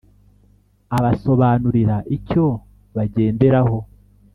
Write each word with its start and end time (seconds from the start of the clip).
Abasobanurira 0.97 1.97
icyo 2.17 2.45
bagenderaho 2.95 3.77